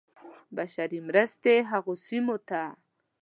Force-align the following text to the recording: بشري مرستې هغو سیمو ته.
بشري 0.55 0.99
مرستې 1.07 1.55
هغو 1.71 1.93
سیمو 2.05 2.35
ته. 2.47 2.63